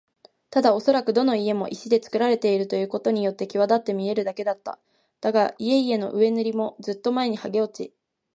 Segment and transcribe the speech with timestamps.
[0.49, 4.79] ただおそらくどの家も石でつくられているということによってきわだって見えるだけだった。
[5.19, 7.93] だが、家々の上塗りもずっと前にはげ落ち、